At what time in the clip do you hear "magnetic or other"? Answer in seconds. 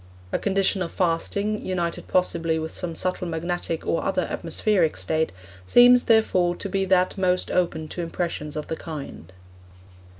3.27-4.23